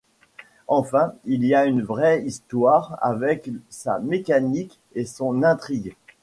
[0.67, 5.93] Enfin, il y a une vraie histoire avec sa mécanique et son intrigue.